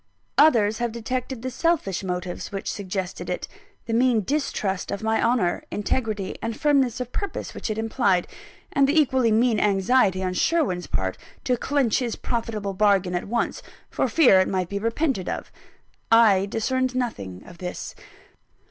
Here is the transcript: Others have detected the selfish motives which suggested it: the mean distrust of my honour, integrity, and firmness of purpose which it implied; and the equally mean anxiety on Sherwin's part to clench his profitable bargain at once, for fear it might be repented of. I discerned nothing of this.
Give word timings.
Others 0.39 0.79
have 0.79 0.91
detected 0.91 1.43
the 1.43 1.51
selfish 1.51 2.03
motives 2.03 2.51
which 2.51 2.71
suggested 2.71 3.29
it: 3.29 3.47
the 3.85 3.93
mean 3.93 4.23
distrust 4.23 4.89
of 4.89 5.03
my 5.03 5.23
honour, 5.23 5.63
integrity, 5.69 6.35
and 6.41 6.59
firmness 6.59 6.99
of 6.99 7.11
purpose 7.11 7.53
which 7.53 7.69
it 7.69 7.77
implied; 7.77 8.27
and 8.73 8.87
the 8.89 8.99
equally 8.99 9.31
mean 9.31 9.59
anxiety 9.59 10.23
on 10.23 10.33
Sherwin's 10.33 10.87
part 10.87 11.19
to 11.43 11.55
clench 11.55 11.99
his 11.99 12.15
profitable 12.15 12.73
bargain 12.73 13.13
at 13.13 13.27
once, 13.27 13.61
for 13.91 14.07
fear 14.07 14.39
it 14.39 14.47
might 14.47 14.69
be 14.69 14.79
repented 14.79 15.29
of. 15.29 15.51
I 16.11 16.47
discerned 16.47 16.95
nothing 16.95 17.43
of 17.45 17.59
this. 17.59 17.93